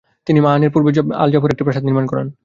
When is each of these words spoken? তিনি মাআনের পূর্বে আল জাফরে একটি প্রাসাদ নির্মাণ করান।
তিনি 0.27 0.39
মাআনের 0.39 0.71
পূর্বে 0.73 0.91
আল 1.21 1.29
জাফরে 1.33 1.53
একটি 1.53 1.63
প্রাসাদ 1.65 1.83
নির্মাণ 1.85 2.05
করান। 2.07 2.27